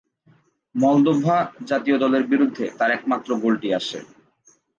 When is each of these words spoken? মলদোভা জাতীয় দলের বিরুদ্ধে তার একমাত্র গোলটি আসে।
মলদোভা 0.75 1.37
জাতীয় 1.65 1.97
দলের 1.97 2.23
বিরুদ্ধে 2.23 2.65
তার 2.77 2.89
একমাত্র 2.91 3.29
গোলটি 3.35 3.69
আসে। 3.73 3.99